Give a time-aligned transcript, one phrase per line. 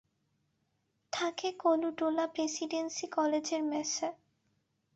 [1.13, 4.07] থাকে কলুটোলা প্রেসিডেন্সি কলেজের মেসে।